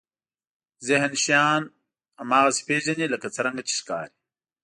ذهن 0.87 1.11
شیان 1.23 1.61
هماغسې 2.19 2.61
پېژني 2.67 3.05
لکه 3.13 3.27
څرنګه 3.35 3.63
چې 3.67 3.73
ښکاري. 3.79 4.13